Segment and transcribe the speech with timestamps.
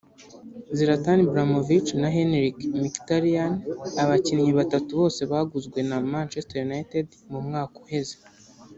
[0.77, 3.61] Zlatan Ibrahimovic na Henrikh Mkhitaryan-
[4.03, 8.15] abakinyi batatu bose baguzwe na Manchester United mu mwaka uheze